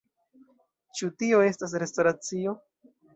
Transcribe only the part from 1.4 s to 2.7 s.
estas restoracio?